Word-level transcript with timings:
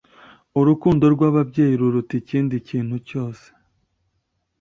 Urukundo 0.59 1.03
rwababyeyi 1.15 1.73
ruruta 1.79 2.13
ikindi 2.21 2.55
kintu 2.67 2.95
cyose 3.07 3.47